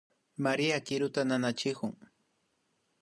[0.45, 1.93] María kiruta nanachikun